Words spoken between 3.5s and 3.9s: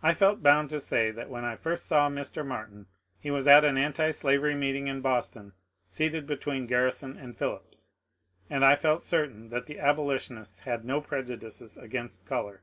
an